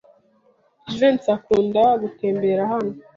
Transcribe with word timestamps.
Jivency 0.87 1.29
akunda 1.35 1.83
gutembera 2.01 2.61
hano. 2.71 2.93